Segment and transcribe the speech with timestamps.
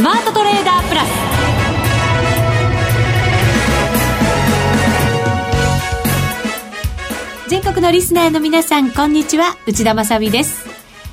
[0.00, 1.08] スマートトレーダープラス。
[7.50, 9.58] 全国のリスナーの皆さんこんにちは。
[9.66, 10.64] 内田まさです。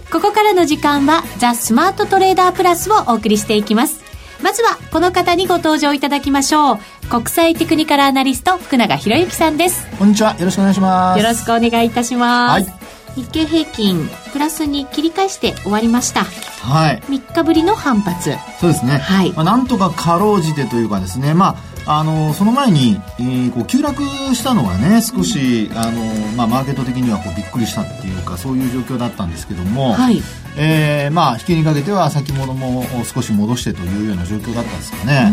[0.09, 4.05] ここからの時間はザ・スマートトレーダープラスをお送りしていきます。
[4.41, 6.79] まずはこの方にご登場いただきましょう。
[7.09, 9.85] 国際テクニカルアナリスト福永博之さんです。
[9.99, 10.33] こんにちは。
[10.39, 11.19] よろしくお願いします。
[11.19, 12.76] よろしくお願いいたします、はい、
[13.17, 16.23] 日経平均プラスに切り返して終わりました。
[16.23, 17.01] はい。
[17.07, 18.35] 3日ぶりの反発。
[18.59, 18.99] そうですね。
[18.99, 21.33] はい、まあ、なんとかかろうじてというかですね。
[21.33, 24.03] まああのその前に、えー、こう急落
[24.35, 26.03] したのがね少し、あの
[26.35, 30.21] まあ、マーケット的にはこうびっくりしたっていうかそういう状況だったんですけども、はい、
[30.59, 35.31] えー、まあ引きにかけては先物も少し戻してというような状況だったんですかね。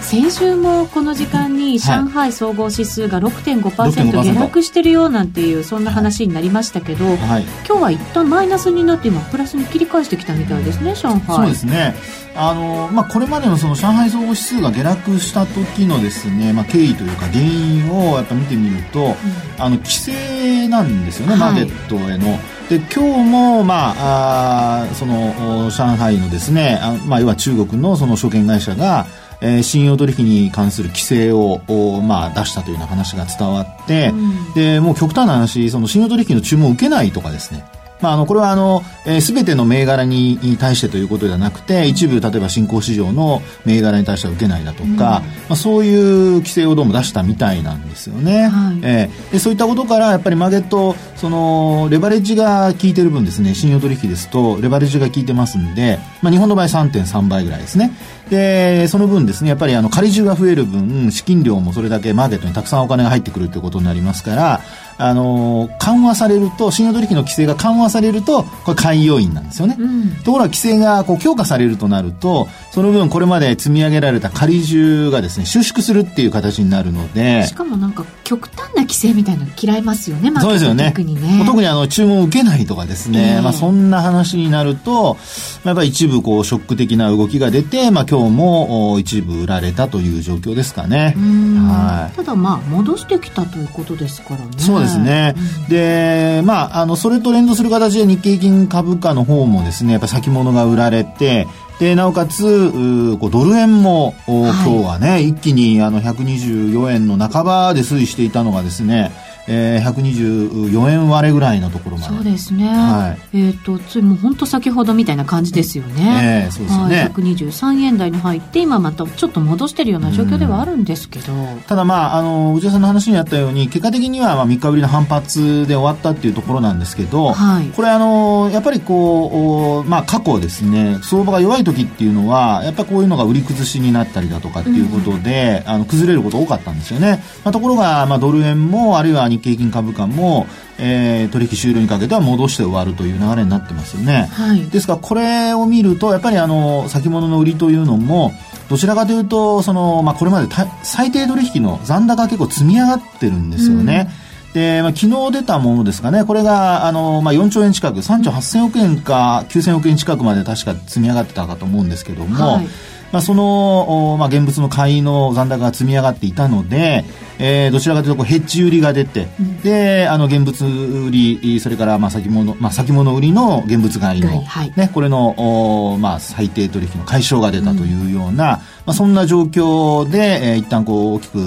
[0.00, 11.20] 先週もこの時間に上海総合指数が6.5%下落してるよなんていうそんな話になりましたけど、はい、今日は一旦マイナスになって今プラスに切り返してきたみたいですね上海。
[11.26, 11.94] そうですね。
[12.36, 19.14] あのまあ、これまでのその上海総合指数が下落した時のですね、まあ、経緯というか原因をやっぱ見てみると、うん、
[19.58, 22.38] あの規制なんですよね、マーケットへの。
[22.70, 29.06] で今日も、まあ、あその上海のですねあ、まあ、要は中国のその証券会社が、
[29.40, 31.58] えー、信用取引に関する規制を、
[32.00, 37.68] まあ、出したというような話が伝わって、うん、でもう極端な話その信用取引の注文を受けないとかですね
[38.00, 57.92] まあ、あのこれはあの、えー、全ての銘柄に対してということではなくて一部例えば新興市場の銘柄に対しては受けないだとか、うん、まあ、そういう規制をどうも出したみたいなんですよね、はい、えー、でそういったことからやっぱりマーケットそのレバレッジが効いてる分ですね信用取引ですとレバレッジが効いてますんで、まあ、日本の場合3.3倍ぐらいですね。
[58.30, 64.60] でその分ですねやっぱりあの仮重が増える分資金量もそれだけマーケットにたくさんお金が入ってくるということになりますから
[65.02, 77.46] あの緩和されると信用取引の規制が緩和されるとこれ買い要因なんですよね、うん、ところが規制がこう強化されるとなるとその分これまで積み上げられた仮重がですね収縮するっていう形になるので。
[77.46, 80.90] しかもなんか極端な規制みたいなの嫌いますよねそうですよね。
[80.90, 81.42] 特にね。
[81.44, 83.38] 特にあの注文を受けないとかですね、え。
[83.40, 85.20] ー、まあ、そんな話になると、ま
[85.64, 94.46] あ、やっぱり一部こうショック的な動きが出て、まあ、今日も一部売られたという状況ですかね、はい、ただまあ戻してきたということですからね。
[94.58, 101.48] そうですね、うん、でまああのそれと連動する形で日経金株価の方もですねやっぱ先物が売られて
[101.80, 102.70] でなおかつ
[103.18, 109.10] こうドル円も、今日はね一気にあの124円の半ばで推移していたのがですね
[109.52, 112.14] えー、124円割れぐらいのところまで。
[112.14, 121.32] そうですね、はい、えっ、ー、とついもう本当先ほどみたいな感じですよね、えー、そうですね、はい、123円台に入って今またちょっと戻してるような状況ではあるんですけど、
[121.66, 140.46] ただまああの内田さんの話にあったように結果的にはまあ3日ぶりの反発で終わったっていうところなんですけど、はい、これあのやっぱりこう、まあ、過去ですね相場が弱い時っていうのはやっぱこういうのが売り崩しになったりだとかっていうことで、うん、あの崩れること多かったんですよね、まあ、ところが、まあ、ドル円もあるいは日経金株価も、
[140.78, 144.28] えー、取引終了にかけては戻して終わるという流れになってますよね。
[144.32, 148.32] はい、ですからこれを見るとやっぱりあの先物の売りというのも
[148.68, 150.48] どちらかというとその、まあ、これまで
[150.82, 154.10] 最低取引の残高が結構積み上がってるんですよね。
[154.48, 162.68] うん、で、まあ、昨日出たものですかね、これが、あの、まあ、4兆円近く、3兆8000億円か9000億円近くまで確か積み上がってたかと思うんですけども、はい
[163.12, 167.04] まあ、その、まあ、現物の買いの残高が積み上がっていたので、
[167.38, 181.38] えー、どちらかというとこうヘッジ売りが出て、うん、であの現物売りそれからまあ先物、まあ、先物売りの現物買いの、はい、ね、これのお、まあ、最低取引の解消が出たというような、うん、まあ、そんな状況で、えー、一旦こう大きく、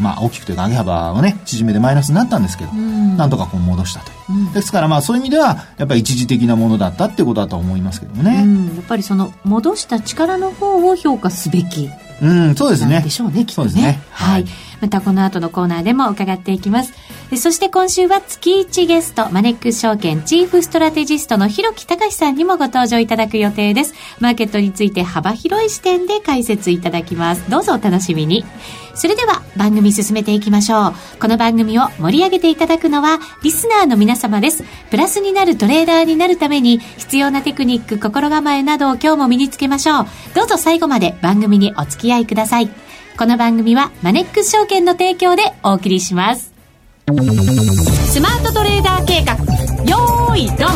[0.00, 8.44] まあ、大きくというか上げ幅をね縮めでマイナスになったんですけど、うん、なんとかこう戻したという、ですからまあそういう意味ではやっぱり一時的なものだったっていうことだと思いますけどもね、
[8.76, 11.90] やっぱりその戻した力の方を評価すべき
[12.22, 13.00] うん、そうですね。
[13.02, 13.72] でしょうね、きっとね。
[13.74, 14.00] ね。
[14.10, 14.50] はい、はい。
[14.80, 16.92] またこの後のコーナーでも伺っていきます。
[17.36, 23.94] そして今週は月1ゲスト、マネックス証券チーフストラテジストの広木隆さんにもご登場いただく予定です。
[24.20, 27.50] マーケットについて幅広い視点で解説いただきます。
[27.50, 28.44] どうぞお楽しみに。
[28.94, 30.94] それでは番組進めていきましょう。
[31.20, 34.62] この番組を盛り上げていただくのはリスナーの皆様です。
[34.90, 40.06] プラスになるトレーダーになるために必要なテクニック、心構えなどを今日も身につけましょう。
[40.34, 42.70] どうぞ最後まで番組にお付き合いください。
[43.16, 46.52] この番組はマネックス証券の提供でお送りします。
[47.06, 49.34] スマートトレーダー計画、
[49.84, 50.68] よーい、ドン。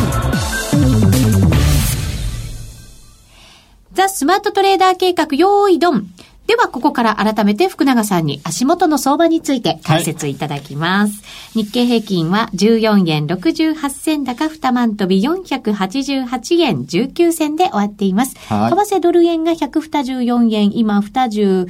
[3.91, 6.07] ザ・スマートトレーダー計画、よーい、ドン。
[6.49, 11.21] では、ここから改めて福永さんに足元の相場について解説いただきます。
[11.53, 18.35] はい、日経平均は14円68銭高2万飛び488円19銭で終わっています。
[18.51, 21.67] はい、為替ドル円が124円、今22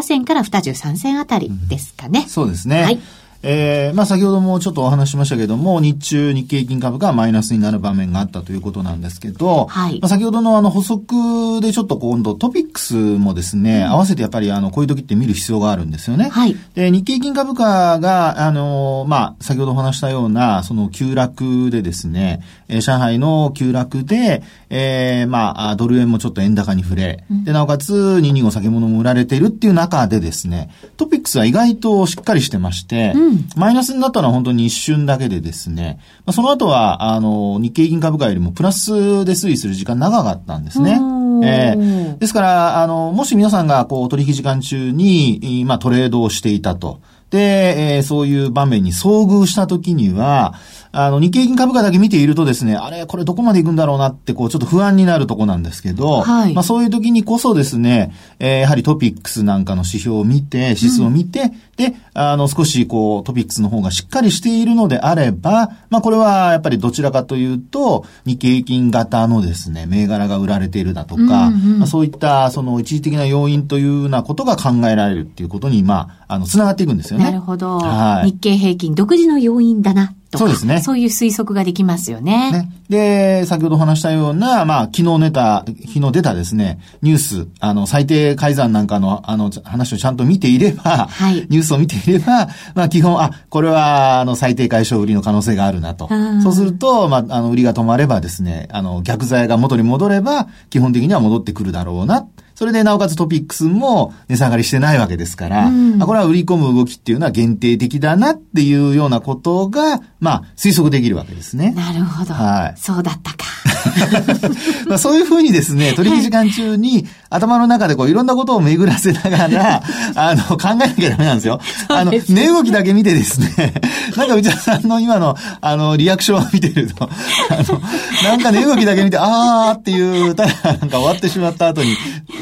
[0.00, 2.20] 銭から23銭あたりですかね。
[2.20, 2.82] うん、そうですね。
[2.84, 3.00] はい。
[3.42, 10.00] えー、まあ先ほどもちょっとお話しましたけども、日中日経平均株がマイナスになる場面があったということなんですけど、はい。
[10.00, 16.28] まあ先ほどのあの補足でちょっと今度トピックスもですね、うん、合わせてやっぱりあの、こういう時って見る必要があるんですよね。
[16.30, 16.56] はい。
[16.74, 39.72] で、日経平均株価が、あの、まあ先ほどお話したような、その急落でですね、えー、上海の急落で、えー、まあ、ドル円もちょっと円高に触れ、うん、で、なおかつ、225先物も売られているっていう中でですね、トピックスは意外としっかりしてまして、うん、マイナスになったのは本当に一瞬だけでですね、まあ、その後は、あの、日経平均株価よりもプラスで推移す。
[39.72, 41.00] る時間長かったんですね。
[41.44, 47.00] えー、ですから、あの、もし皆さんが、こう、取引時間中に、まあ、トレードをしていたと。
[47.30, 50.54] で、えー、そういう場面に遭遇したときには、
[50.92, 77.24] あの、日経金株価だけ見ているとですね、あれ、これどこまで行くんだろうなって、こう、ちょっと不安になるとこなんですけど、はい、まあそういう時にこそですね、えー、やはりトピックスなんかの指標を見て、指数を見て、うん、で、あの、少しこう、トピックスの方がしっかりしているのであれば、まあこれはやっぱりどちらかというと、日経平均型のですね、銘柄が売られているだとか、うんうん、まあ、そういったその一時的な要因というようなことが考えられるっていうことに、まあ、あの、つながっていくんですよね。
[77.24, 77.78] なるほど。
[77.78, 80.80] はい、日経平均独自の要因だなとか、そうですね。
[80.80, 82.50] そういう推測ができますよね。
[82.50, 96.08] ねで、先ほどお話したような、まあ、昨日寝た、昨日出たですね、ニュース、あの、最低改ざんなんかの、あの、話をちゃんと見ていれば、はい、ニュースを見ていれば、まあ、基本、あ、これは、あの、最低解消売りの可能性があるなと。
[96.42, 102.26] そうすると、まあ、あの、売りが止まればですね、あの、逆剤が元に戻れば、基本的には戻ってくるだろうな。
[102.54, 111.72] それでなおかつトピックスも値下がりしてないわけですから、うん、これは売り込む動きっていうのは限定的だなっていうようなことが、まあ、推測できるわけですね。
[111.72, 112.34] なるほど。
[112.34, 112.78] はい。
[112.78, 113.44] そうだったか。
[114.86, 119.82] まあそういうふうにですね、取引時間中に頭の中でこういろんなことを巡らせながら、
[120.14, 121.60] あの、考えなきゃダメなんですよ。
[121.88, 123.74] あの、値動きだけ見てですね、
[124.16, 127.08] なんか内田さんの今の、あの、リアクションを見てると、
[127.50, 127.80] あの、
[128.22, 131.96] なんか値動きだけ見て、あーっていう、ただなんか終わってしまった後に、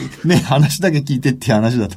[0.25, 1.97] ね、話だけ聞いてっていう話だと。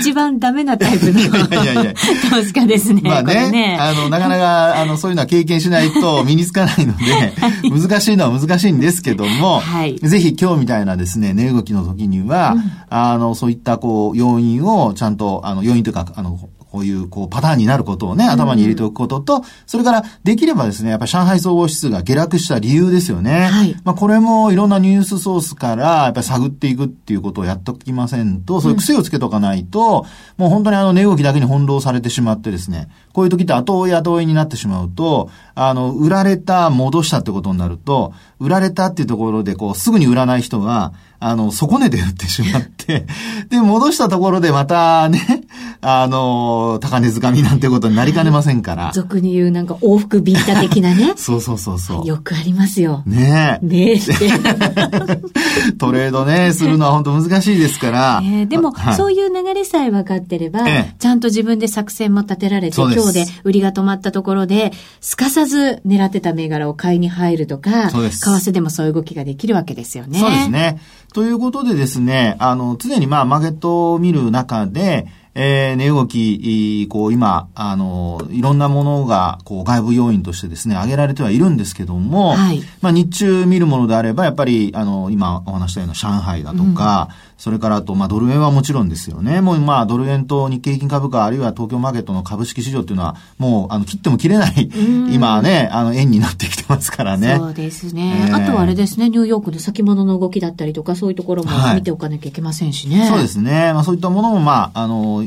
[0.00, 1.20] 一番ダメなタイプの。
[1.20, 1.94] いやいやいや。
[2.30, 3.02] 投資家ですね。
[3.04, 7.34] まあね、ねあの、なかなか、あの、そういうのは経験しないと身につかないので、
[7.70, 16.48] 難しいのは難しいんですけども、はい、ぜひ今日みたいなですね、値動きの時には、うん、あの、そういったこう、要因をちゃんと、あの、要因というか、あの、こ
[16.80, 23.48] ういう、こう、パターンになることをね、頭に入れておくことと、うん、それから、できればですね、やっぱり上海総合指数が下落した理由ですよね。
[23.50, 23.76] はい。
[23.84, 30.06] まあ、これもいろんなニュースソースから、やっぱり探っていくっていうことをやっときませんと、そういう癖をつけとかないと、
[30.38, 43.06] うん、もう本当にあの、値動きだけに翻弄されてしまってですね、こういう時って後追い後追いになってしまうと、あの、売られた、戻したってことになると、売られたっていうところで、こう、すぐに売らない人は、あの、底値で売ってしまって、
[43.48, 45.41] で、戻したところでまたね、
[45.84, 48.92] あの、高値掴みなんてことになりかねませんから。
[48.94, 51.14] 俗に言うなんか往復ビンタ的なね。
[51.18, 52.06] そうそうそうそう。
[52.06, 53.02] よくありますよ。
[53.04, 53.66] ねえ。
[53.66, 53.98] ねえ。
[55.78, 58.20] トレードね、するのは本当難しいですから。
[58.22, 70.20] えー、でも、はい、そういう流れさえ分かってれば、ええ、ちゃんと自分で作戦も立てられて、今日で売りが止まったところで、すかさず狙ってた銘柄を買いに入るとか、為替でもそういう動きができるわけですよね。
[70.20, 70.78] そうですね。
[71.12, 89.40] ということでですね、あの、常にまあ、マーケットを見る中で、えー、値動き、こう、今、あの、いろんなものが、こう、外部要因としてですね、挙げられてはいるんですけども、はい、まあ、日中見るものであれば、やっぱり、あの、今お話したような上海だとか、うんそれからあと、まあ、ドル円はもちろんですよね。
[89.40, 94.70] もう、まあ、ドル円と日経平均株価、あるいは東京マーケットの株式市場っていうのは、もう、あの、切っても切れない、
[95.10, 97.36] 今はね、あの、円になってきてますからね。
[97.38, 98.26] そうですね。
[98.28, 103.00] えー、あとはあれですね、ニューヨークの先物の動きだったりとか、そういうところも見ておかなきゃいけませんしね。
[103.00, 103.72] はい、そうですね。
[103.72, 105.24] まあ、そういったものも、まあ、あの、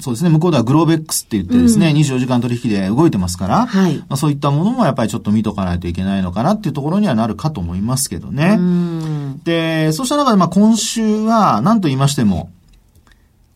[0.00, 8.56] そうですね、向こうではグローベックスって言ってですね、うん、24時間取引で動いてますから、はい、まあ、そういったものもやっぱりちょっと見とかないといけないのかなっていうところにはなるかと思いますけどね。
[9.44, 12.50] で、そうした中で、まあ、今週は、何と言いましても、も、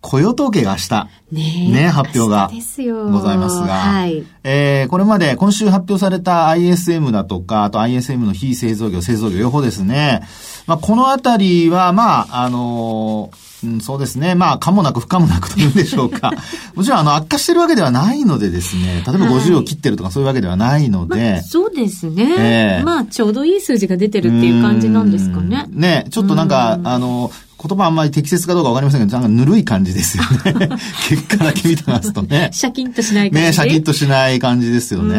[0.00, 10.22] 雇用統計が明日、ねね、発表がございますが、はい、えー、これまで今週発表された ISM だとか、あと ISM の非製造業、製造業両方ですね。
[10.66, 14.34] まあ、このあたりは、まあ、あのー、うん、そうですね。
[14.34, 16.32] まあ、かもなく不可もなくというんでしょうか。
[16.74, 21.32] もちろん、あの、悪化してるわけではないのでですね、例えば50を切ってるとかそういうわけではないので。
[21.32, 22.34] まあ、そうですね。
[22.38, 25.66] えー、まあ、ちょうどいい数字が出てるっていう感じなんですかね。
[25.70, 27.30] ね、ちょっとなんか、あの、
[27.66, 30.68] 言葉あんまり適切かどうかわかりませんけど、なんかぬるい感じですよね。
[31.08, 32.50] 結果だけ見てますとね。
[32.52, 33.46] シャキンとしない感じ。
[33.46, 35.16] ね、シャキンとしない感じですよね。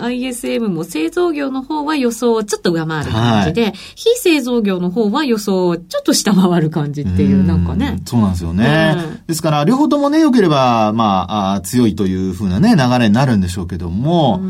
[0.00, 8.00] ISM も製造業の方は予想をちょっと上回る感じで、はい、非製造業の方は予想をちょっと下回る感じっていう、なんかね。
[8.06, 8.96] そうなんですよね。
[9.28, 14.40] ですから、両方ともね、良ければ、まあ、あ強いというふうなね、流れになるんでしょうけども、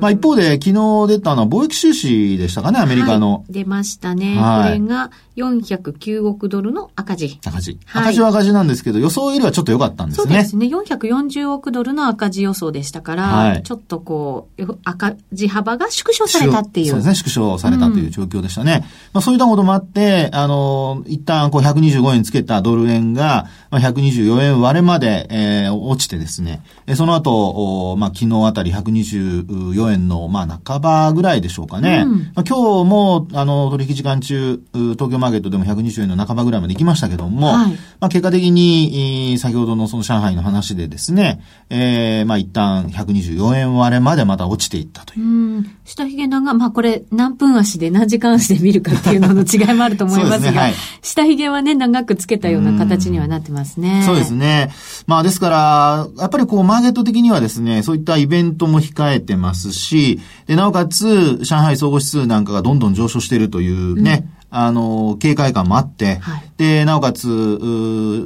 [0.00, 0.72] まあ一方で、昨日
[1.08, 3.34] 出たのは貿易収支でしたかね、アメリカの。
[3.34, 4.36] はい、出ましたね。
[4.38, 7.38] はい、これが409億ドルの赤字。
[7.44, 7.78] 赤字。
[7.92, 10.24] 赤字は赤字なんですけど、予想よりはちょっと良かったんですね。
[10.24, 10.66] そうですね。
[10.66, 16.86] 440億ドルの赤字予想でしたから、はい、ちょっとこう、赤字幅が縮小されたっていう。
[16.88, 18.72] そうですね、縮小されたという状況でしたね。
[18.74, 18.80] うん、
[19.14, 26.62] まあそういったこともあって、あの、一旦こう125円つけたドル円が、まあ、124円割れまで、えー、落ちてですね、
[26.94, 32.04] その後、まあ昨日あたり124円の、まあ半ばぐらいでしょうかね。
[32.06, 45.24] うん、まあ、今日も、あの、取引時間中、東京マーケットでも120円の半ばぐらいまで行きましたけども、はい、まあ結果的に、先ほどのその上海の話でですね、えー、まあ一旦124円割れまでまた落ちていったという。
[45.24, 45.76] うん。
[45.84, 54.02] 下髭長、まあこれ何分足で何時間足で見るかっていうのの違いもあると思いますが、すねはい、下髭はね、長くつけたような形にはなってますね。
[54.04, 54.70] そうですね。
[55.06, 67.26] まあですから、やっぱりこうマーケット的にはですね、そういったイベントも控えてますし、で、なおかつ、上海総合指数なんかがどんどん上昇しているというね、うんあの、警戒感もあって、はい、で、なおかつ、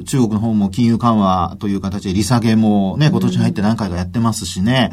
[0.06, 4.92] 中国の方も金融緩和という形で利下げもね、今年入って何回かやってますしね。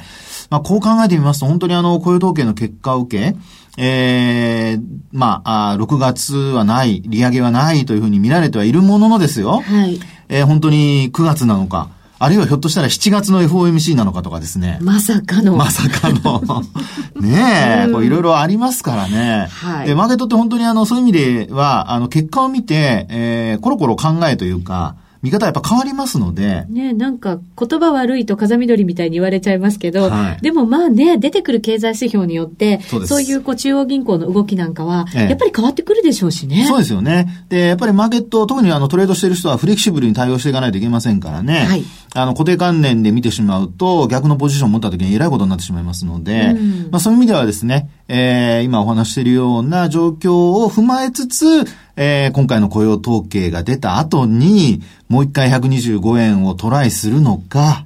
[0.50, 3.36] まあ、こう考えてみますと、本当にあの、雇用統計の結果を受け、
[3.78, 9.62] ええー、まああ、6月はない、利上げはないというふうに見られてはいるもののですよ。
[9.62, 10.00] はい。
[10.30, 14.80] えー、本当に9月なのか、あるいはひょっとしたら7月の FOMC なのかとかですね。
[14.82, 15.56] まさかの。
[15.56, 16.64] まさかの。
[17.22, 19.48] ねえ、こういろいろありますからね。
[19.52, 19.88] はい。
[19.88, 26.66] で、マーケットって本当にあの、そういう意味では、あの、結果を見て、えー、コロコロ考えというか、見方やっぱ変わりますので。
[26.70, 36.66] ねなんか言葉悪いと風緑みたいに言われちゃいますけど、はい、でもまあね、出てくる経済指標によって、そうそういうこう中央銀行の動きなんかは、やっぱり変わってくるでしょうしね。
[36.68, 37.46] そうですよね。
[37.50, 41.66] で、やっぱりマーケット、特にあのトレードしてる人はフレキシブルに対応していかないといけませんからね。
[41.66, 41.84] はい。
[42.14, 51.66] あの固定観念で見てしまうと、逆のポジションを持った時に偉いことになってしまいますので、うん、まあそういう意味ではですね、えー、今お話しているような状況を踏まえつつ、
[51.98, 57.86] えー、今回の雇用統計が出た後に、もう一回125円をトライするのか、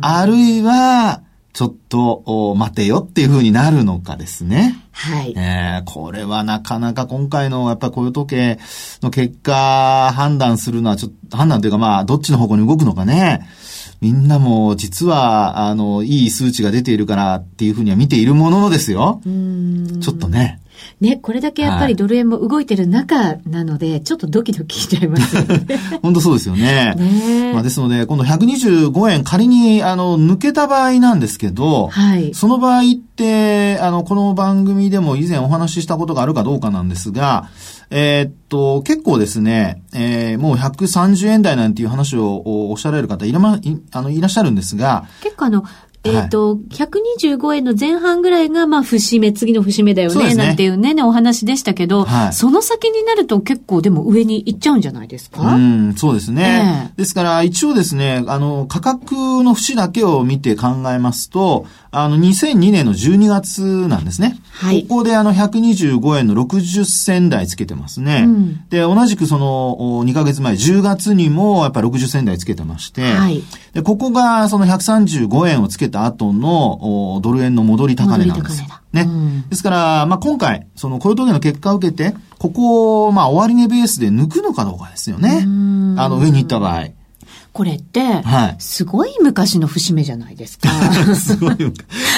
[0.00, 1.22] あるいは、
[1.52, 4.74] ちょっと待てよっていう風になるのかですね。
[4.92, 5.34] はい。
[5.36, 8.58] えー、これはなかなか今回のやっぱり雇用統計
[9.02, 13.46] の結果判断するのはちょっと、判断というかまあ、どっちの方向に動くのかね。
[14.02, 19.20] みんなも実は、あの、いい数値が出ているからっていうふうには見ているもののですよ。
[19.24, 20.60] ちょっとね。
[21.00, 25.78] ね、これだけやっぱりドル円も動いてる中なので、ちょっとドキドキしちゃいますよね。
[26.02, 26.96] 本当そうですよね。
[26.96, 37.48] ねまあですので、今度125円仮に、あの、抜けた場合なんですけど、はい、その場合って、あの、この番組でも以前お話ししたことがあるかどうかなんですが、
[37.94, 45.64] えー、っと、結構ですね、えー、もう130円台なんていう話をおっしゃられる方いら,、ま、いあのいらっしゃるんですが、結構あの、
[46.04, 50.34] えっ、ー、と、はい、125円の前半ぐらいが、まあ、節目、次の節目だよね、ね。
[50.34, 55.42] なんていうね、ね、お話でしたけど、はい、その先になると結構でも上に行っちゃうんじゃないですか？
[55.42, 56.90] うん、そうですね。
[56.90, 64.38] えー、ですから、一応ですね、あの、価格の節だけを見て考えますと、あの、2002年の12月なんですね。
[64.50, 64.84] はい。
[64.84, 68.24] ここであの、125円の60銭台つけてますね。
[68.26, 73.42] うん、で、同じくその、2ヶ月前、10月にもやっぱり60銭台つけてまして、はい。
[73.74, 78.68] で、ここがその135円をつけた後の、ドル円の戻り高値なんですよ。
[78.94, 79.02] ね。
[79.02, 85.42] うん、ですから、まあ、今回、その雇用統計の結果を受けて、ここを、まあ、終値ベースで抜くのかどうかですよね。
[85.98, 86.86] あの、上に行った場合。
[87.52, 90.68] これって、はい、すごい昔の節目じゃないですか。
[91.14, 91.56] すごい。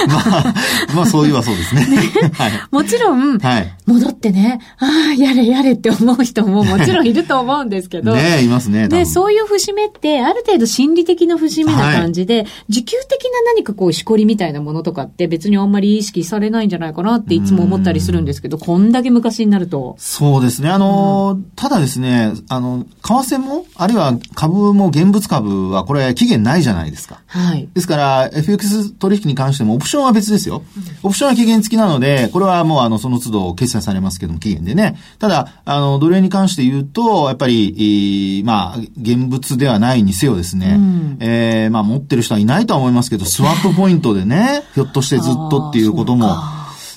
[0.07, 0.55] まあ、
[0.95, 1.87] まあそういえばそうですね。
[1.87, 1.97] ね
[2.35, 8.15] はい、もちろん、はい、戻ってね、ああ、やれやれって思う人ももちろんいると思うんですけど。
[8.15, 8.89] ねいますね。
[8.89, 19.97] で、そういう節目って、ある程度心理的な節目な感じで、はい、持久的な何かこう、しこりみたいなものとかって別にあんまり意識されないんじゃないかなっていつも思ったりするんですけど、こんだけ昔になると。
[19.99, 20.71] そうですね。
[20.71, 27.21] あの、うん、ただですね、あの、為替も、あるいは株も現物株はこれ期限ないじゃないですか。
[27.27, 27.69] はい。
[27.75, 30.63] ですから、FX 取引に関してもオプションは別ですよ。
[31.03, 34.97] オプションは期限付きなので、これはもうあの、その都度決済されますけども、期限でね。
[35.19, 46.37] ただ、あの、ドル円に関して言うと、やっぱり、まあ、現物ではないにせよですね、うん、えー、まあ、持ってる人はいないとは思いますけど、スワップポイントでね、 ひょっとしてずっとっていうことも、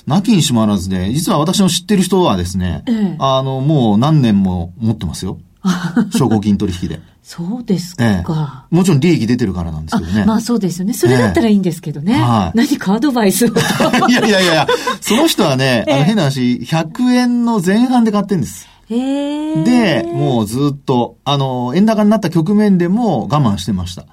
[0.06, 5.38] なきにしもあらずで、実は私の知ってる人はですね、ええ、あの、もう何年も持ってますよ。
[6.16, 7.00] 証拠金取引で。
[7.22, 8.74] そうですか、ええ。
[8.74, 10.24] もちろん利益出てるからなんですけどね。
[10.24, 10.94] まあそうですよね。
[10.94, 12.14] それだったらいいんですけどね。
[12.16, 13.48] えはい、何かアドバイスを。
[14.08, 14.66] いやいやいや
[15.02, 18.66] その人はね、 あの変な話、100円の前半で買ってんです。
[18.88, 24.06] で、もうずっと、あの、円高になった局面でも我慢してました。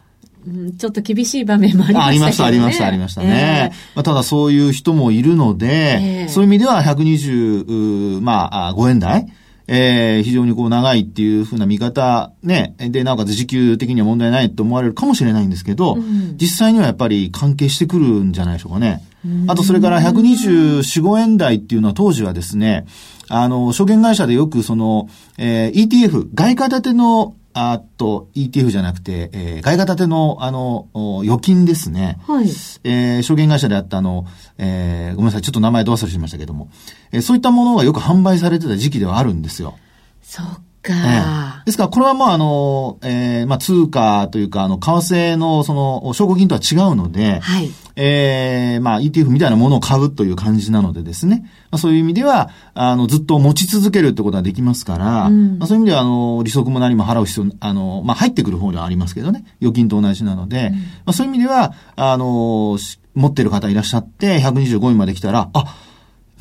[0.46, 2.10] うん、ちょっと厳しい場面もありましたね。
[2.10, 3.72] ありました、ありました、ありましたね。
[3.72, 5.68] えー、まあ、ただそういう人もいるので、
[6.02, 9.28] えー、そういう意味では120、まあ、5円台
[9.68, 19.04] えー、非常にこう長いっていうふうな見方、ね、で、なおかつ時給的には問題ないと思われるかもしれないんですけど、うん、実際にはやっぱり関係してくるんじゃないでしょうかね。
[19.48, 22.86] あと、それから124、5円台っていうのは当時はですね、
[23.28, 30.90] あの、証券会社でよくその、えー、ETF、外貨建てのあと、ETF じゃなくて、えー、外貨建ての、あの、
[31.24, 32.20] 預金ですね。
[32.28, 32.50] はい。
[32.84, 34.26] えー、証券会社であったあの、
[34.58, 36.70] えー、ごめんなさい、ちょっと名前ど忘れしましたけども、
[37.14, 39.78] えー、そういったものがよく販売されてた時期ではあるんですよ。
[40.22, 40.46] そう
[40.82, 41.64] か。
[41.66, 47.72] ですから、これはもうあの、えー、まあ、通貨というか、あの、為替のその、証拠金とは違うので、はい。
[47.96, 51.44] えー、まあ、ETF みたいなものを買うという感じなのでですね。
[51.72, 59.46] まあ、そういう意味では、あの、ずっと持ち続けるってことはできますから、うん、まあ、そういう意味では、あの、利息も何も払う必要、あの、まあ、入ってくる方ではありますけどね。
[59.62, 62.78] 預金と同じなので、うん、まあ、そういう意味では、あの、
[63.16, 65.76] 持ってる方いらっしゃって、125円まで来たら、あ、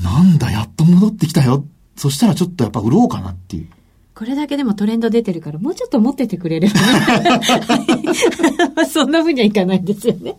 [0.02, 1.64] なんだ、やっと戻ってきたよ。
[1.96, 3.68] そしたらちょっとやっぱ売ろうかなっていう。
[4.14, 6.80] これだけでもトレンド出てるから、もうちょっと持っててくれれば
[7.20, 7.40] ね。
[8.88, 10.37] そんな風にはいかないんですよね。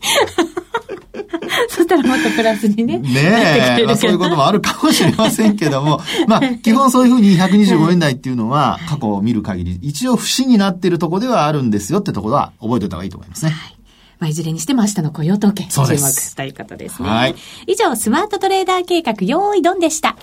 [1.88, 3.00] たらもっとプラスにね。
[3.00, 13.52] ねえ、まあ、そういうこともあるかもしれませんけども、 まあ、基本そういうふうに125円台っていうのは、過去を見る限り、一応不死になっているところではあるんですよってところは覚えておいた方がいいと思いますね。
[13.52, 13.76] はい
[14.18, 17.10] まあ、いずれにしても明日の雇用統計、注目ということですね。
[17.10, 17.36] はい。
[17.68, 20.16] 以上、スマートトレーダー計画、用意ドンでした。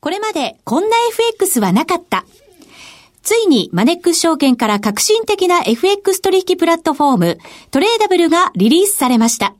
[0.00, 2.24] これまでこんな FX はなかった。
[3.24, 7.38] ついにマネックス証券から革新的な FX 取引プラットフォーム、
[7.70, 9.54] トレーダブルがリリースされました。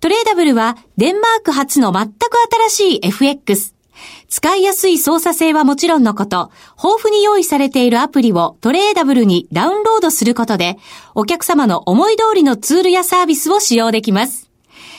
[0.00, 2.16] トレーダブルはデンマーク初の全く
[2.68, 3.74] 新しい FX。
[4.28, 10.76] 使いやすい操作性はもちろんのこと、豊富に用意されているアプリをトレーダブルにダウンロードすることで、
[11.14, 14.47] お客様の思い通りのツールやサービスを使用できます。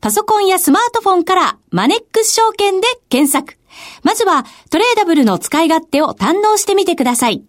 [0.00, 3.58] パソコンやスマートフォンからマネックス証券で検索。
[4.02, 7.44] まずはトレーダブルの使い勝手を堪能してみてください。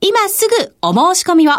[0.00, 1.52] 今すぐお申し込みを。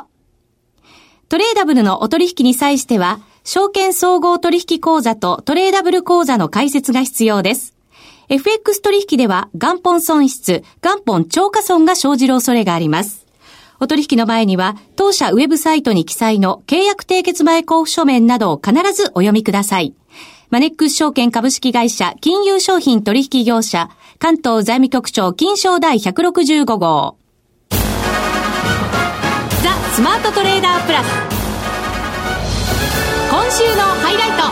[1.30, 7.76] トレーダブルのお取引に際しては、証券総合取引口座とトレーダブル口座の開設が必要です。
[8.30, 13.27] FX 取引では元本損失、元本超過損が生じる恐れがあります。
[13.80, 19.94] お取引の前には、当社ウェブサイトに記載の契約締結前交付書面などを必ずお読みください。
[20.50, 27.18] マネックス証券株式会社金融商品取引業者関東財務局長金賞第165号。
[27.70, 27.78] ザ・
[29.94, 31.08] スマートトレーダープラス。
[33.30, 34.47] 今週のハイライト。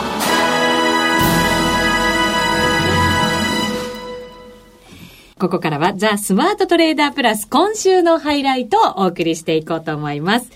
[5.38, 10.50] ここからはザ・スマートトレーダープラス今週のハイライトをお送りしていこうと思います。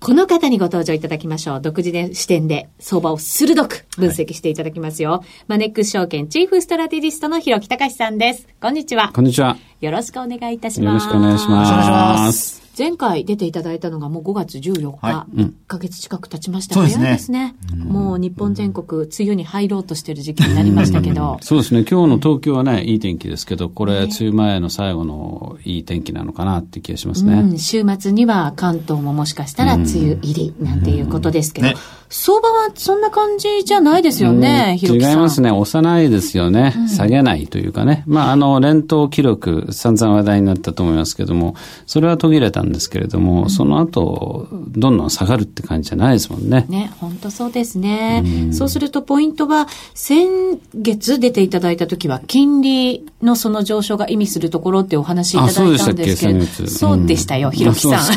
[0.00, 1.60] この方にご登場いただきましょう。
[1.60, 5.10] 独自で視点で相場を鋭く分析していただきますよ。
[5.10, 8.48] はい、マネックス証券チーフストラテジストの広木隆さんです。
[8.60, 9.12] こんにちは。
[9.14, 9.56] こんにちは。
[9.80, 11.06] よろしくお願いいたします。
[11.06, 12.69] よろしくお願いします。
[12.80, 16.76] 前回出ていただいたのがもう5月14日、はい、1ヶ月近く経ちました。
[16.76, 17.10] そうですね。
[17.12, 17.54] ですね。
[17.76, 21.36] もう日本全国、梅雨に入ろうとしてる時期になりましたけど。
[21.42, 21.84] そうですね。
[21.84, 27.34] 今日の東京はね、いい天気ですけど、これ、梅雨前の最後のいい天気なのかなって気がしますね。
[27.34, 31.74] うん、週末には関東ももしかしたら梅雨入りなんていうことですけど、ね、
[32.12, 35.52] 相場はそんな感じじゃないですよね、違いますね。
[35.52, 36.74] 押さないですよね。
[36.88, 38.02] 下げないというかね。
[38.08, 41.54] まあ、あの、連投記録、散々話題になったと思いますけども、
[41.86, 46.66] それは途切れたんですけれども、その後、どんどん下がるって感じじゃないですもんね。
[46.68, 48.24] ね、本当そうですね。
[48.50, 50.26] うそうするとポイントは、先
[50.74, 58.00] 月出ていただいた時は、金利のその上昇が意味するところってお話いただいたんですけど、そうでしたよ、ひろきさん。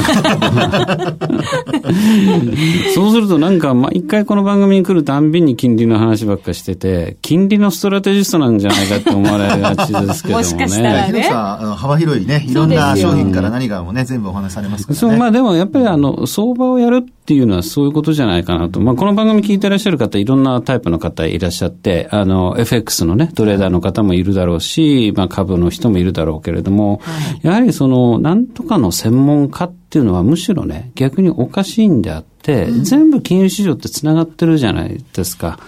[2.95, 10.43] そうするとなんか毎回この番組に来るたんびに金利の話ばっかしてて、金利のストラテジストなんじゃないかって思われがちですけどもね。
[10.43, 11.23] もしかしたらね。
[11.23, 14.99] さん、幅広いね、いろんな商品から何かもね、全部お話されますからね。
[15.01, 18.81] そう、まあでもやっぱりあの、相場をやるっていうのはそういうことじゃないかなと。
[18.81, 35.59] まあ、この番組聞いてらっしゃる方、いろんなタイプの方いらっしゃって、あの、FX のね、トレーダーの方もいるだろうし、まあ、株の人もいるだろうけれども、はい、やはりその、なんとかの専門家っていうのはむしろね、逆におかしいんであって、うん、全部金融市場って繋がってるじゃないですか。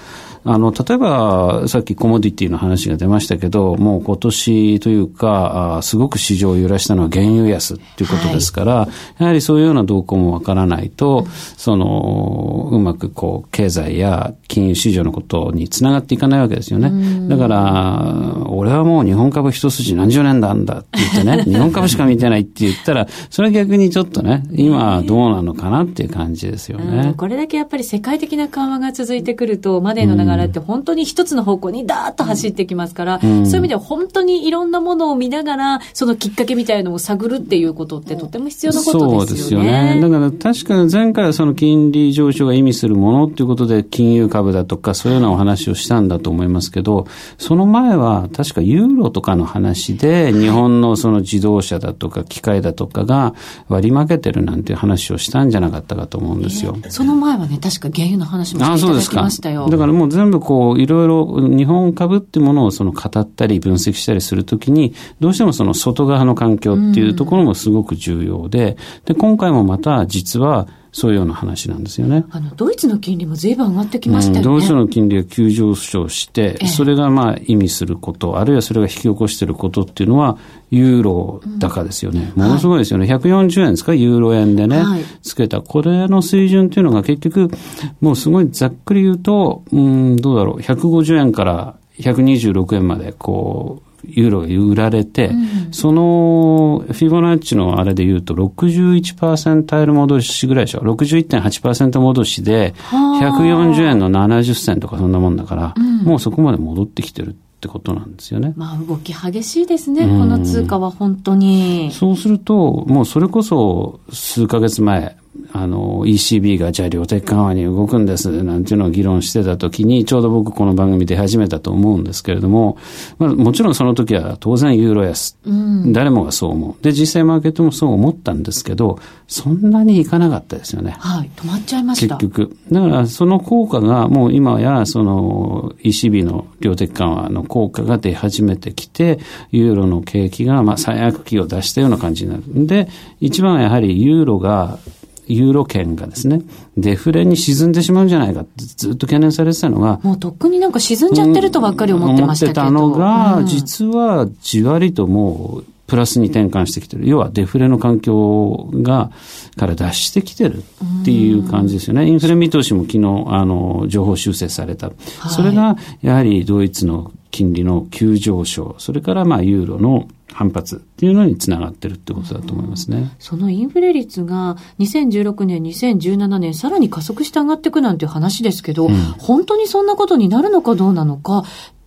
[0.48, 8.88] あの、例えば、さっきコモディティの話が出ましたけど、もう今年というか、あすごく市場を揺らしたのは原油安っていうことですから、は
[9.20, 11.26] い、やはりそういうような動向もわからないと、
[11.58, 17.28] その、うまくこう、経済や金融市場のことにつながっていかないわけですよね。
[17.28, 27.16] だから、俺はもう日本株一筋何十年なんだって言ってね、 日本株しか見てないって言ったら、それは逆にちょっとね、今どうなのかなっていう感じですよね。
[27.18, 39.26] これだけやっぱり世界的な緩和が続いてくると、マネーの流れって本当に一つの方向にダーッと走ってきますから、うん、そういう意味では本当にいろんなものを見ながら、そのきっかけみたいなのを探るっていうことってとても必要なことですよね。
[39.26, 40.00] そうですよね。
[40.02, 53.36] だから確かに前回はその金利上昇が意味するものっていうことで金融株だとかそういうようなお話をしたんだと思いますけど、その前は確かユーロとかの話で日本のその自動車だとか機械だとかが
[53.68, 56.76] 割り負けてるなんていう話をしたんじゃなかったかと思うんですよ。
[56.78, 59.68] えー、その前はね、確か原油の話もしていただきましたよ。
[59.70, 72.24] だからもう全全部こう、いろいろ日本株っていうものをその語ったり分析したりするときに、どうしてもその外側の環境っていうところもすごく重要で、で、今回もまた実は、そういうような話なんですよね。
[72.32, 74.40] あの、ドイツの金利も随分上がってきましたよね。
[74.40, 80.38] うん、ドイツの金利が急上昇して、ええ、それがまあ意味すること、あるいはそれが引き起こしていることっていうのは、
[80.72, 82.32] ユーロ高ですよね。
[82.38, 83.08] うん、ものすごいですよね。
[83.08, 83.94] はい、140円ですか？
[83.94, 85.60] ユーロ円でね、はい、つけた。
[85.60, 87.52] これの水準っていうのが結局、
[88.00, 108.54] もうすごいざっくり言うと、うん、どうだろう、150円から126円まで、こう、ユーロが売られて、うん、そのフィボナッチのあれで言うと61%タイル戻しぐらいでしょ？61.8%戻しで、140円の70銭とかそんなもんだから、うん、もうそこまで戻ってきてるってことなんですよね。
[108.56, 111.92] まあ動き激しいですね、うん、この通貨は本当に。
[111.92, 115.18] そうすると、もうそれこそ数ヶ月前、
[115.54, 122.78] あの、ECB がじゃあ量的緩和に動くんです、なんていうのを議論してた時に、ちょうど僕この番組で始めたと思うんですけれども、
[123.18, 125.38] まあもちろんその時は当然ユーロ安。
[125.46, 126.84] うん、誰もがそう思う。
[126.84, 130.96] で、実際マーケットもそう思ったんですけど、そんなにいかなかったですよね。
[131.00, 132.18] はい、止まっちゃいました。
[132.18, 132.58] 結局。
[132.72, 139.20] だからその効果がもう今やその ECB の量的緩和の効果が出始めてきて、
[139.52, 142.44] ユーロの景気がまあ最悪期を出したような感じになる。
[142.68, 142.88] で、
[143.20, 144.80] 一番はやはりユーロが
[145.28, 146.42] ユーロ圏がですね、
[146.78, 152.62] デフレに沈んでしまうんじゃないかってずっと懸念されてたのが、もうとっくになんか沈んじゃってるとばっかり思ってましたけど。
[152.62, 157.08] 思ってたのが、うん、実はじわりともう、プラスに転換してきてる。
[157.08, 159.12] 要はデフレの環境が、
[159.58, 160.64] から脱してきてる
[161.02, 162.08] っていう感じですよね。
[162.08, 164.88] インフレ見通しも昨日、あの、情報修正された。
[164.88, 173.12] はい、それが、やはりドイツの金利の急上昇、それからまあユーロの反発っていうのにつながってるってことだと思いますね。
[173.20, 181.44] そのインフレ率が2016年、2017年さらに加速して上がっていくなんていう話ですけど、うん、本当にそんなことになるのかどうなのか、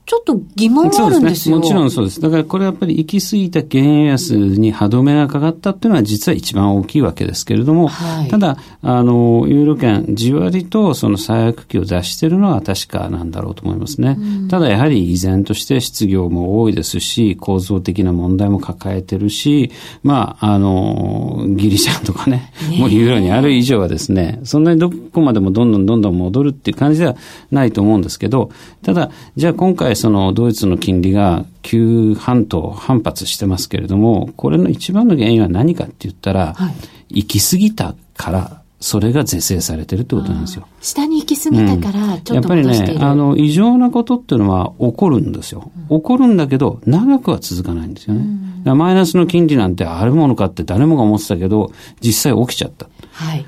[0.09, 1.57] ちょっと疑問があるんですよ。
[1.57, 2.19] ね、もちろんそうです。
[2.23, 14.17] だからこれやっぱり行き過ぎた原油安に歯止めがかかったっていうのは実は一番大きいわけですけれども、はい、ただ、あの、ユーロ圏じわりとその最悪期を出しているのは確かなんだろうと思いますね。
[14.19, 19.71] うん、ただやはり依然として失業も多いですし、構造的な問題も抱えてるし、
[20.03, 27.17] まあ、あの、ギリシャとかね、ねもうユーロにある以上はですね、そんなにどこまでもどんどんどんどん戻るっていう感じでは
[27.51, 28.51] ないと思うんですけど、
[28.83, 36.71] ただ、じゃあ今回そのドイツの金利が急反騰、反発してますけれども、これの一番の原因は何かって言ったら、は
[37.11, 40.67] い、行き過ぎたから、それが是正されてるってことなんですよ。
[40.81, 45.73] 下に行き過ぎたから、ちょっと、うん、やっぱりね、あの、異常なことっていうのは起こるんですよ。
[45.89, 48.25] 起こるんだけど、長くは続かないんですよね。
[48.65, 52.87] うん、マイナスの金利なんてあるものかって誰もが思ってたけど、実際起きちゃった。
[53.13, 53.45] はい。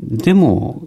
[0.00, 0.82] でも、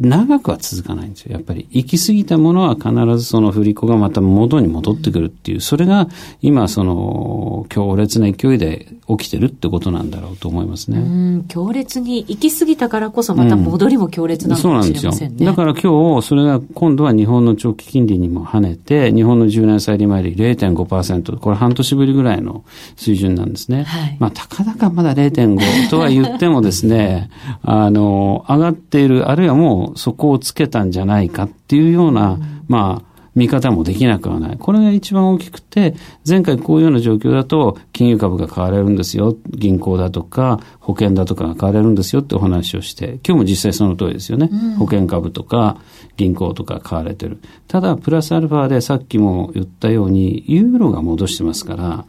[0.00, 1.32] 長くは続かないんですよ。
[1.32, 6.08] やっぱり行き過ぎたものは必ずその振り子がまた元に戻ってくるっていう、それが
[6.42, 11.44] 今その強烈な勢いで起きてるってことなんだろうと思いますね。
[11.48, 15.84] 強烈に行き過ぎたからこそまた戻りも強烈なのかもしれませんね、うん、そうなんですよ。
[15.84, 22.64] だから今日それが今度は日本の長期金利にも跳ねて、日本の10年債利回り0.5%、これ半年ぶりぐらいの
[22.96, 23.84] 水準なんですね。
[23.84, 27.30] はい、まあたかだかまだ0.5とは言ってもですね、
[27.62, 34.56] あの、上がっている、あるいはもうの底をつけたんじゃないかっていうような、まあ、見方もできなくはない。
[34.56, 35.94] これが一番大きくて、
[36.26, 39.36] 前回こういうような状況だと、金融株が買われるんですよ。
[39.50, 44.48] 銀行だとか、保険だとかが買われるんですよってお話をして、今日も実際その通りですよね。
[44.50, 45.76] うん、保険株とか、
[46.16, 47.38] 銀行とか買われてる。
[47.68, 52.06] ただ、プラスアルファでさっきも言ったように、ユーロが戻してますから、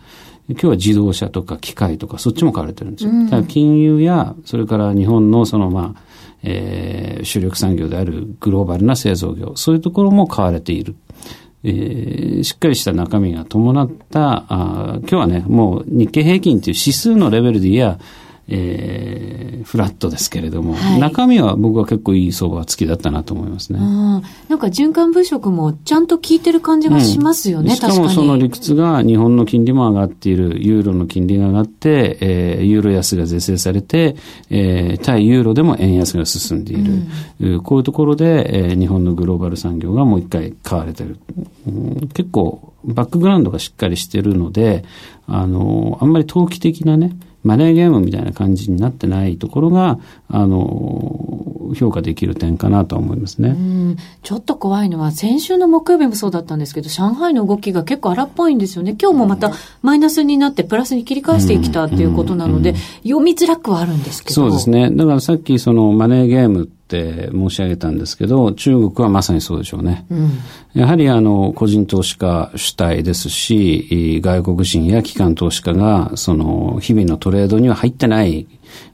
[0.50, 3.12] 今日は自動車とか機械とかそっちも買われてるんですよ。
[3.12, 6.02] うん、だから金融や、それから日本のそのまあ、
[6.49, 10.95] えー、主力産業であるグローバルな製造業、そういうところも買われている。
[11.63, 17.99] えー、しっかりした中身が伴った、あ今日はね、もう日経平均という指数のレベルで言えば、
[18.49, 23.79] えー、フラットですけれども、はい、中身は僕は結構いい相場付きだったなと思いますね。
[23.79, 34.15] なんか循環物色もちゃんと効いてる感じがしますよね、うん、しかもその理屈が日本の金利も上がっている、ユーロの金利が上がって、えー、ユーロ安が是正されて、
[34.49, 36.93] えー、対ユーロでも円安が進んでいる。
[37.41, 41.17] うん、こういうところで、えー、日本のグローバル産業がもう一回買われてる。
[41.67, 44.86] うん、結構バックグラウンドがしっかりしてるので、
[45.27, 53.56] あの、あんまり投機的なね、マネーゲームみたいな感じになってないところが、あの、評価できる点かなと思いますね。
[54.23, 58.95] ちょっと怖いのは、先週の木曜日もそうだったんですけど、上海の動きが結構荒っぽいんですよね。
[59.02, 64.36] 今日もまたマイナスになってプラスに切り返してきたっていうことなので、読みづらくはあるんですけど。
[64.36, 64.91] そうですね。
[64.91, 70.06] だからさっきそのマネーゲームって申し上げたんですけど、中国はまさにそうでしょうね。
[70.10, 70.39] うん、
[70.73, 78.47] やはりあの、個人投資家主体ですし、外国人や機関投資家が、その、日々のトレードには入ってない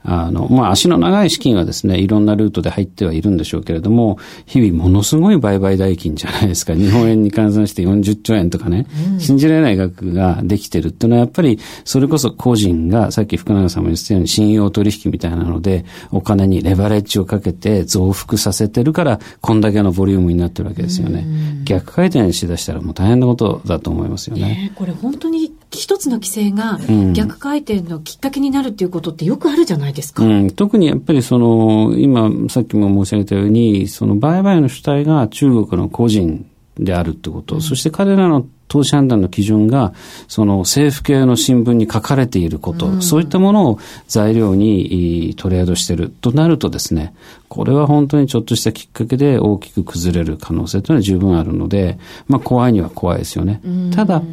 [0.03, 6.75] あの、まあ、足の長い資金はですね、いろんなルートで入ってはいるんでしょうけれども、日々ものすごい売買代金じゃないですか。
[6.75, 21.25] 日本円に換算して40兆円とかね、うん、信じられない額ができてるっていうのは、やっぱり、それこそ個人が、さっき福永さんも言ったように、信用取引みたいなので、お金にレバレッジをかけて増幅させてるから、こんだけのボリュームになってるわけですよね。
[21.25, 24.71] うん、逆回転しだしたらもう大変なことだと思いますよね。
[24.75, 26.79] これ本当に一つの規制が
[27.13, 30.23] 逆回転のきっかけになるっていうことってよくあるじゃないですか。
[30.23, 36.45] うん、特にやっぱりその、今、さっきも申し上げたように、その売買の主体が中国の個人
[36.77, 39.93] であるってこと、うん、そして彼らの投資判断の基準が、
[40.27, 46.09] その政府系の新聞に書かれていること、うん、そういったものを材料にトレードしてる。
[46.21, 47.13] となるとですね、
[47.49, 53.62] これは本当にちょっとしたきっかけで大きく崩れる可能性というのは十分あるので、まあ怖いには怖いですよね。
[53.93, 54.23] ただ、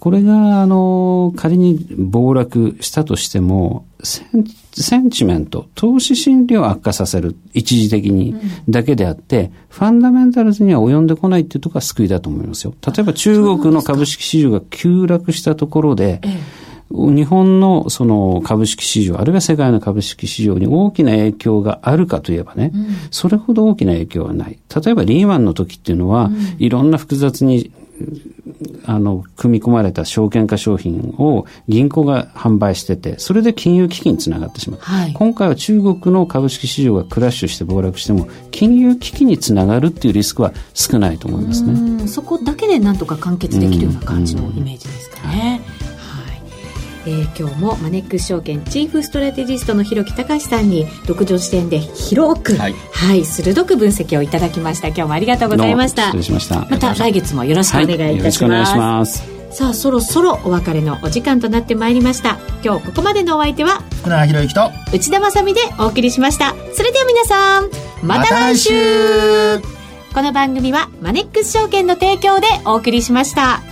[0.00, 8.34] これが、あの、仮に暴落したとしても、センセンチメント、投資心理を悪化させる、一時的に
[8.68, 12.74] だけであって、うん、ファンダメンタルズには及んでこないっていうところが救いだと思いますよ。
[12.86, 16.22] 例えば中国の株式市場が急落したところで、
[16.90, 24.58] 日本のその株式市場、あるいは世界の株式市場に大きな影響があるかといえばね、うん、それほど大きな影響はない。
[24.82, 27.70] 例えばリーマンの時っていうのは、うん、いろんな複雑に
[28.84, 34.80] あの、組み込まれた証券化商品を銀行が販売してて、それで金融危機につながってしまう。
[34.80, 42.06] はい、今回は中国の株式市場がクラッシュして暴落しても、金融危機につながるっていうリスクは少ないと思いますね。
[42.08, 45.60] そこだけでなんとか完結できるような感じのイメージですかね。
[47.06, 56.04] えー、今日もマネックス証券チーフストラテジストの広木隆さんに独自視点で広く、はい、はい、鋭く分析をいただきま今日もありがとうございました。
[56.06, 56.66] 失礼しました。
[56.70, 59.24] また来月もよろしくお願いいたします、はい、ます。
[59.50, 62.38] さあそろそろお別れのお時間となってまいりました。
[62.64, 66.54] 今日ここまでのお相手は福永博之と内田まさでお送りしました。
[66.74, 67.70] それでは皆さん
[68.02, 69.58] また来週。
[69.58, 69.80] ま、
[70.14, 73.69] この番組はマネックス証券の提供でお送りしました